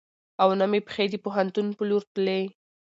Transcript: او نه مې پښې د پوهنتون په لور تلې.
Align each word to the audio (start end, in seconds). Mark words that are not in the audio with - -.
او 0.41 0.49
نه 0.59 0.65
مې 0.71 0.79
پښې 0.87 1.05
د 1.11 1.15
پوهنتون 1.23 1.65
په 1.77 1.83
لور 1.89 2.03
تلې. 2.13 2.41